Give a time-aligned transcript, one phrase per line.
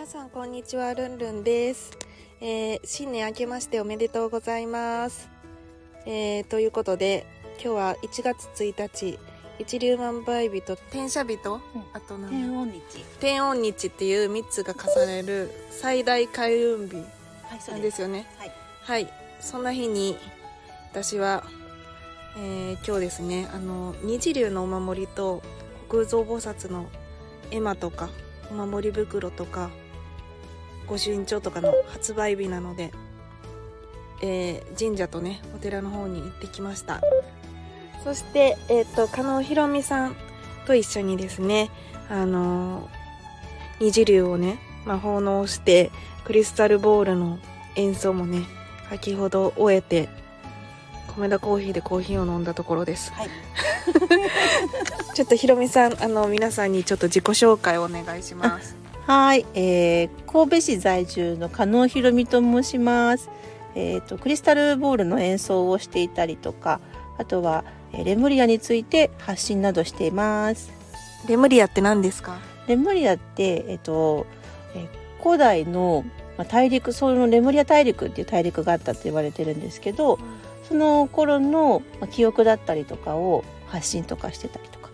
[0.00, 1.90] 皆さんこんにちは、ルンルンです。
[2.40, 5.28] えー新年明けましておめでとうございます。
[6.06, 7.26] えーということで、
[7.62, 9.18] 今日は1月1日、
[9.58, 12.80] 一粒万倍日と天赦日と、うんあと何天音日。
[13.20, 17.04] 天音日っていう3つが重ねる最大開運日な
[17.74, 18.00] うんです。
[18.00, 18.26] よね。
[18.38, 18.52] はい。
[18.80, 20.16] はい、そんな日に
[20.92, 21.44] 私は、
[22.38, 25.42] えー今日ですねあの二流のお守りと
[25.90, 26.88] 国蔵菩薩の
[27.50, 28.08] 絵馬とか
[28.50, 29.68] お守り袋とか
[30.90, 32.92] 御朱印帳とかの発売日なので、
[34.22, 37.00] えー神社とねお寺の方に行ってきました。
[38.04, 40.16] そして、えっと加納ひろみさん
[40.66, 41.70] と一緒にですね
[42.08, 42.88] あの
[43.78, 45.90] 二次流をね、まあ、奉納して
[46.24, 47.38] クリスタルボールの
[47.76, 48.44] 演奏もね
[48.88, 50.08] 先ほど終えて
[51.14, 53.12] 米田コーヒーでコーヒーを飲んだところです。
[53.12, 53.30] はい。
[55.14, 58.79] ちょっとひろみさんあの皆さんにちょっと自己紹介をお願いします
[59.12, 63.28] はい、えー、神戸市在住の加納ひろみと申します。
[63.74, 66.78] えっ、とクリスタルボールの演奏をしていたりとか、
[67.18, 70.70] あとはえーレムリアについて発信などしています。
[71.26, 72.38] レムリアって何ですか？
[72.68, 74.28] レムリアってえっ、と、
[74.76, 74.88] えー
[75.24, 76.04] 古代の
[76.38, 80.20] まあ大陸、そのレムリア大陸っていう大陸があったって言われてるんですけど、
[80.68, 84.90] その頃のまあ記憶だったりとかを発信とかしてたりとか、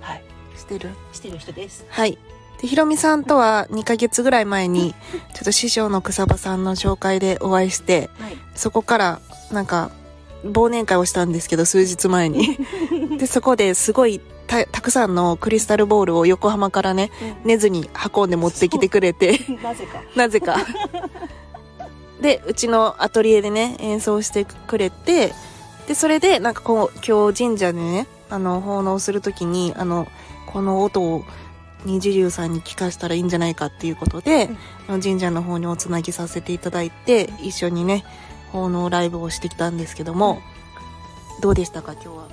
[0.00, 0.22] はい、
[0.56, 0.90] してる？
[1.12, 1.86] してる人です。
[1.88, 2.18] はい
[2.60, 4.94] でひろみさんとは2ヶ月ぐらい前に
[5.34, 8.36] ちょっと師匠の草場さんの紹介でお会いしてはい。
[8.54, 9.20] そこから
[9.52, 9.90] なんか
[10.44, 12.58] 忘年会をしたんですけど数日前に
[13.18, 17.10] でそこですごいたたくさんのクリスタルボールを横浜からね
[17.44, 20.02] 寝ずに運んで持ってきてくれて なぜか。
[20.14, 20.56] なぜか
[22.20, 25.34] でうちのアトリエでね演奏してくれて
[25.86, 30.08] でそれでなんかこう今日神社でねあの奉納するときにあの
[30.46, 31.24] この音を
[31.86, 34.50] 二流さんに聞かしたらいいんじゃないかっていうことで、
[34.88, 38.04] あの神社の方におつなぎさせていただいて一緒にね
[38.52, 40.40] 奉納ライブをしてきたんですけども、
[41.40, 42.28] どうでしたか今日は？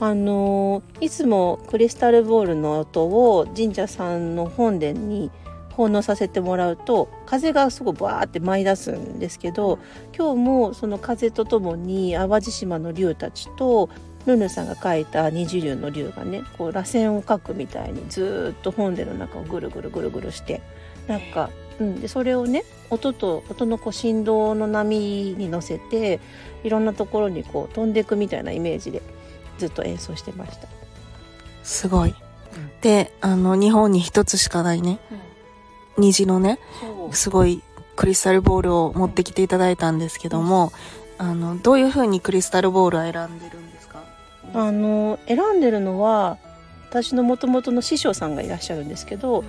[0.00, 5.30] あのーいつもクリスタルボールの音を神社さんの本殿に
[5.70, 9.78] 奉納させてもらうと風がすごいバーって舞い出すんですけど
[10.16, 13.88] 今日もその風とともに淡路島の竜たちと
[14.26, 20.62] ルヌさんが描いた二次竜の竜がねこう螺旋を描くみたいにずーっと本殿の中をぐるぐるぐるぐるして
[21.08, 21.50] なんか、
[21.80, 26.20] うん、でそれをね音と音のこう振動の波に乗せて
[26.62, 29.02] いろんなところにこう飛んでいくみたいなイメージで
[29.58, 30.68] ずっと演奏してました。
[31.64, 32.14] すごい、
[32.80, 34.98] であの日本に一つしかないね
[35.96, 36.58] 虹のね
[37.12, 37.62] すごい
[37.94, 40.72] クリスタルボールを持ってきていただいたんですけども、
[41.18, 43.91] あのどういう風にクリスタルボールを選んでるんですか？
[44.54, 46.38] あの選んでるのは
[46.90, 49.44] 私の元々の師匠さんがいらっしゃるんですけど、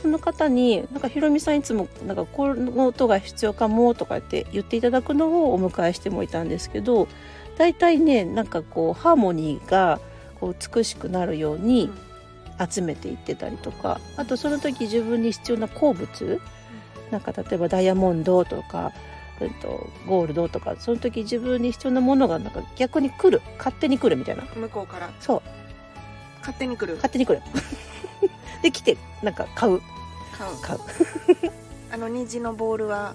[0.00, 7.08] その方になんかひろみさんいつもなんかこの音が必要かもとかって言っていただくのをお迎えしてもいたんですけど
[7.56, 10.00] 大体ねなんかこうハーモニーが
[10.40, 11.90] こう美しくなるように
[12.70, 16.40] 集めていってたりとかあとその時自分に必要な鉱物
[17.10, 18.92] なんか例えばダイヤモンドとか、
[19.40, 24.44] えっと、ゴールドとかその時自分に必要なものがなんか逆に来る勝手に来るみたいな。
[24.54, 25.10] 向こうから。
[25.20, 25.42] そう。
[26.40, 26.96] 勝手に来る。
[26.96, 27.42] 勝手に来る。
[28.62, 29.80] で来てなんか買う。
[30.36, 30.60] 買う。
[30.60, 30.80] 買う。
[31.92, 33.14] あの虹のボールは。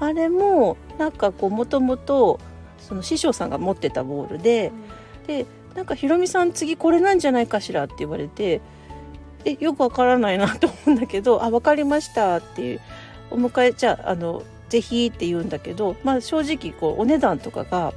[0.00, 2.38] あれもなんかこうもともと
[2.78, 4.72] その師匠さんが持ってたボールで
[5.26, 8.60] でなんかひろみさん次これなんじゃないかしらって言われて
[9.44, 12.80] えよくわからないなと思うんだけどあわかりましたっていう
[13.30, 17.92] お迎えじゃああのぜひって言うんだけど、まあ、正直こうお値段とかが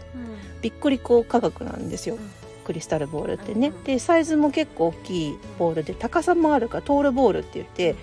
[0.61, 2.31] びっくり高価格なんですよ、うん。
[2.63, 7.95] クリスタルボールってね、うんでサイズも結構大きいボールで高さもあるからトールボールって言って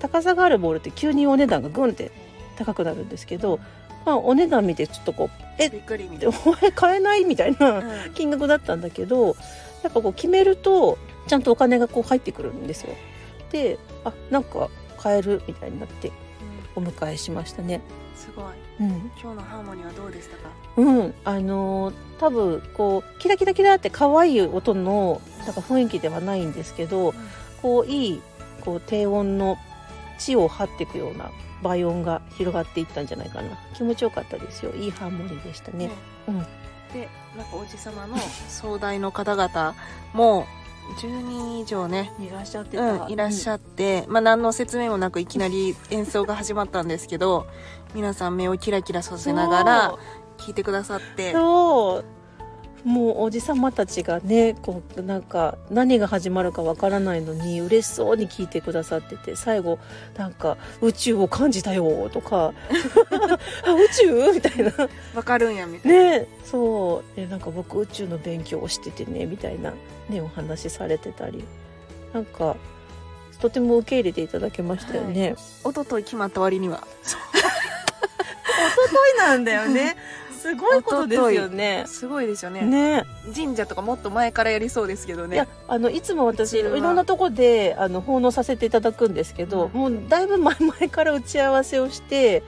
[0.00, 2.10] 高さがあるボールって急にお値段がグンって
[2.56, 3.60] 高くなるんですけど、
[4.06, 5.82] まあ、お値段見てちょっとこうえびっ
[6.46, 7.82] お前買えないみたいなな、
[8.14, 9.36] 金額だったんだけど
[9.82, 12.94] やっぱこう決めるとちゃんとお金がこう入ってくるんですよ。
[13.52, 14.68] であなんか
[14.98, 16.10] 買えるみたいになって
[16.74, 17.80] お迎えしましたね。
[18.18, 18.44] すごい。
[18.80, 20.50] うん、今日のハーモニーはどうでしたか？
[20.76, 27.14] うん、あのー多分こうキラキラキラって可愛い音のなんか雰囲気ではないんですけど、
[27.62, 28.22] こういい
[28.64, 29.56] こう低音の
[30.18, 31.30] 地を張っていくような
[31.62, 33.56] 倍音が広がっていったんじゃないかな。
[33.74, 34.74] 気持ちよかったですよ。
[34.74, 35.90] いいハーモニーでしたね。
[36.26, 36.38] うん。
[36.92, 38.16] でなんかおじさまの
[38.48, 39.76] 総代の方々
[40.12, 40.46] も
[40.96, 42.12] 10人以上ね。
[42.18, 47.46] いらっしゃってうん、いらっしゃって、まあ何の説明もなくいきなり演奏が始まったんですけど
[47.94, 49.98] 皆さん目をキラキラさせながら
[50.38, 51.32] 聴いてくださって。
[51.32, 52.17] そう
[52.88, 59.78] もうおじさまたちがねこうなんか何が始まるかわからないのに嬉しそうに聞いてくださってて最後
[60.16, 62.54] なんか「宇宙を感じたよ」とか
[63.64, 64.88] 「あ宇宙?」みたいな。
[65.14, 67.16] わかるんやみたいな、ねそう。
[67.16, 69.74] でなんか僕宇宙の勉強をしててねみたいな
[70.08, 71.44] ねお話しされてたり。
[72.14, 72.56] なんか
[73.38, 75.34] とても受け入れていただけましたよね。
[75.62, 76.82] 一昨日決まった割には。
[77.02, 79.96] 一昨日なんだよね
[80.38, 81.84] すごいことですよね。
[81.86, 82.62] すごいですよね。
[82.62, 83.04] ね。
[83.34, 85.36] 神社とかもっと前からやりそうですけどね。
[85.36, 89.80] いやあのいつも私いろんなとこであの奉納させていただくんですけど、うん。
[89.80, 92.42] もうだいぶ前々から打ち合わせをして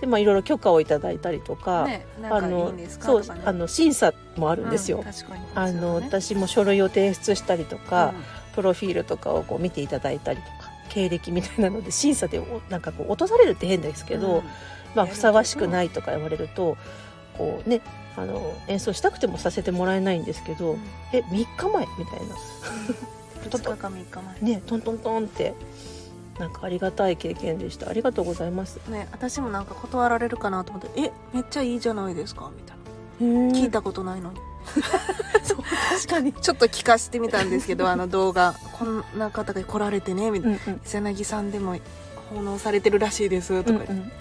[0.00, 4.98] で、まあ、いろいろ許可をいただいたりとか、ねなんかいいあのそうあの審査もあるんですよ。
[4.98, 5.44] うん確かに。
[5.54, 8.38] あの私も書類を提出したりとか、うん。
[8.54, 14.42] プロフィールとかをこう見ていただいたりとか経歴みたいなので審査でおなんかこう落とされるって変ですけど、うん。
[14.94, 16.76] まあ、ふさわしくないとか言われると
[17.38, 17.80] こうね
[18.16, 20.76] あの演奏したくてもさせてもらえないんですけど、
[21.12, 21.86] え3日前？
[21.98, 22.34] みたいな。
[23.48, 24.54] 2日か3日前。
[24.56, 25.54] ねトントントンって
[26.38, 27.88] なんかありがたい経験でした。
[27.88, 28.80] ありがとうございます。
[28.88, 32.78] ね私もなんか断られるかなと思って「えめっちゃいいじゃないですか」みたいな。
[33.52, 34.38] 聞いたことないのに。
[35.44, 36.32] そう確かに。
[36.32, 38.54] ちょっと聞かせてみたんですけど あの動画。
[38.72, 40.58] こんな方が来られてねみたいな。
[40.66, 41.76] うんうん「瀬薙さんでも
[42.34, 44.12] 奉納されてるらしいです」とか言っうんうん。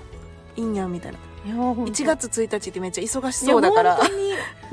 [0.56, 1.20] いいんや」みたいな。
[1.46, 1.84] いや本当。
[1.84, 4.00] 1月1日ってめっちゃ忙しそうだから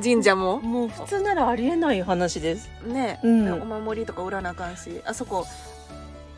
[0.02, 0.60] 神社も。
[0.60, 2.70] もう普通ならありえない話です。
[2.86, 3.62] ね、うん。
[3.62, 5.46] お守りとか売らなあかんしあそこ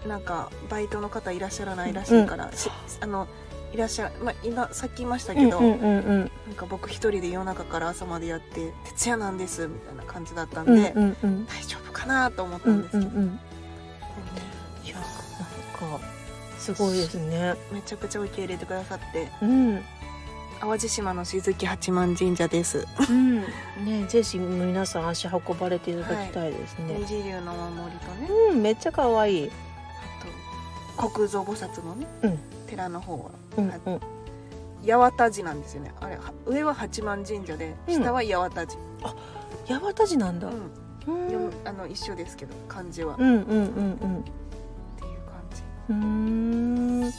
[0.06, 2.68] なんかバイトの方いらっしゃらないらしいから、し
[3.00, 3.26] あの
[3.72, 6.18] いらっしゃまあ今さっき言いましたけど、うんうんうん。
[6.48, 11.46] なんか僕一人で夜中から朝までやって徹夜なんですみたいな感じだったんうんで、うんうん。
[11.46, 13.20] 大丈夫かなと思ったうんんですけど、
[15.78, 16.00] か
[16.58, 17.54] すごいですね。
[17.72, 19.28] めちゃくちゃ受け入れてくださって。
[19.42, 19.82] うん。
[20.60, 22.86] 淡路島の静木八幡神社です。
[23.10, 23.40] うん。
[23.40, 23.46] ね
[24.08, 28.28] ぜひ皆さん足運ばれていただきたいですね、二次流のお守りとね。
[28.50, 29.50] うんめっちゃ可愛い。
[30.96, 32.38] あと国蔵菩薩のね、うん。
[32.66, 33.30] 寺の方は。
[33.58, 34.00] うんはいうん。
[34.86, 35.92] 八幡寺なんですよね。
[36.00, 38.02] あれは上は八幡神社でうん。
[38.02, 38.66] 下は八幡寺、
[39.66, 40.48] 八幡寺なんだ。
[40.48, 40.84] うん。
[41.64, 43.60] あの一緒ですけど漢字は、っうんうんうんう
[44.06, 44.24] ん
[45.90, 47.00] うん。
[47.00, 47.12] ね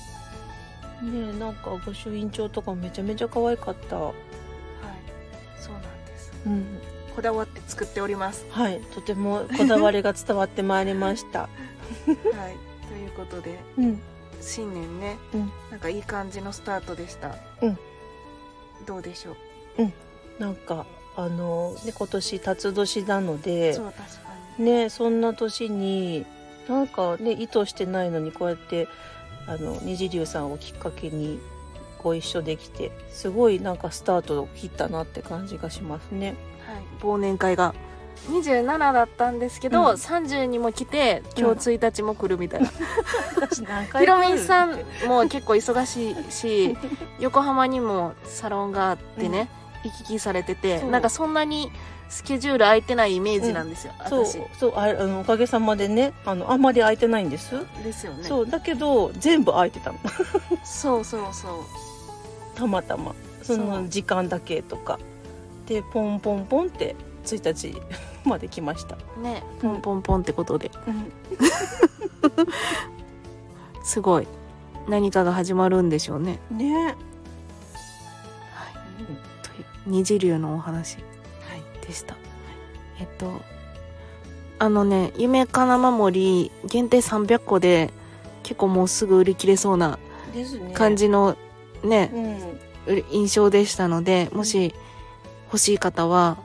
[1.03, 3.97] えなんか御朱印帳とかめちゃめちゃ可愛かった。
[3.97, 4.13] はい。
[5.59, 6.31] そうなんです。
[6.45, 6.65] うん。
[7.15, 8.45] こだわって作っております。
[8.49, 8.81] はい。
[8.93, 11.41] とてもこだわりが伝わってまいりました。
[11.47, 11.47] は
[12.07, 12.09] い。
[12.87, 14.01] ということでうん。
[14.41, 15.51] 新年ね、うん。
[15.71, 17.35] なんかいい感じのスタートでした。
[17.61, 17.77] うん。
[18.85, 19.31] どうでしょ
[19.79, 19.91] う？
[20.41, 20.85] なんか
[21.15, 24.05] あのね今年辰年なのでそう確か
[24.59, 24.65] に。
[24.65, 26.25] ねそんな年に
[26.67, 28.87] なんかね意図してないのにこうやって
[29.47, 31.39] あの虹龍さんをきっかけに
[32.01, 36.35] ご一緒できてすごいなんかスタートを切ったなって感じがしますね。
[36.65, 36.83] はい。
[37.01, 37.73] 忘年会が。
[38.29, 39.87] 27だったんですけど、うん。
[39.87, 42.71] 30にも来て今日1日も来るみたいな、
[43.35, 46.77] 私何ひろみんさんも結構忙しいし
[47.19, 49.49] 横浜にもサロンがあってね、
[49.83, 51.71] 行き来されててなんかそんなに
[52.09, 54.39] スケジュール空いてないイメージなんですよ、そう私。
[54.59, 58.23] そうああのおかげさまでねあのあんまり空いてないんです、ですよね。
[58.23, 59.99] そうだけど全部空いてたの。
[60.63, 61.51] そうそうそう。
[62.55, 63.13] たまたま。
[63.41, 64.99] その時間だけとか。
[65.67, 66.95] でポンポンポンって
[67.25, 67.75] 1日
[68.23, 69.43] まで来ました、ね。
[69.61, 70.71] ポンポンポンってことで。
[70.87, 71.11] う ん
[73.83, 74.27] すごい。
[74.87, 76.39] 何かが始まるんでしょうね。
[76.51, 76.85] ね。
[76.85, 76.95] はい。
[79.41, 80.97] という二次流のお話
[81.87, 82.15] でした、
[82.99, 83.41] えっと
[84.57, 87.91] あのね夢かな守り限定300個で
[88.43, 89.99] 結構もうすぐ売り切れそうな
[90.73, 91.37] 感じの
[91.83, 92.11] ね
[92.87, 92.97] うん。
[92.97, 94.73] う印象でしたのでもし
[95.47, 96.37] 欲しい方は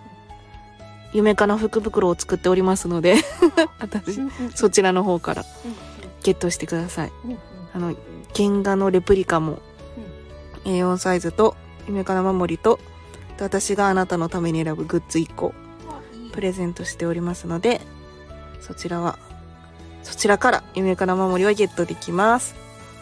[1.13, 3.17] 夢かな福袋を作っておりますので
[3.79, 4.21] 私。
[4.55, 5.45] そちらの方から
[6.23, 7.13] ゲットしてください。
[7.75, 7.95] あの
[8.35, 9.59] 原画のレプリカも
[10.65, 11.57] A4 サイズと
[11.87, 12.79] 夢かな守りと
[13.41, 15.55] で私があなたのために選ぶグッズ1個
[16.33, 17.81] プレゼントしておりますので、
[18.61, 19.19] そちらは、
[20.03, 22.55] そちらから夢から守りはゲットできます。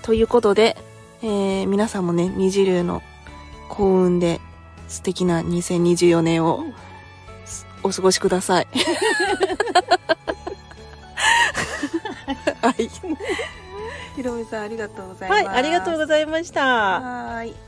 [0.03, 0.77] ということで、
[1.23, 3.03] えー、皆さんもね、二次流の
[3.69, 4.41] 幸運で
[4.87, 6.75] 素敵な2024年をうん
[7.85, 8.67] お過ごしください。
[12.61, 12.91] はい。
[14.17, 15.45] ひろみさんありがとうございます。
[15.45, 16.61] はい、ありがとうございました。
[16.65, 17.68] はーい。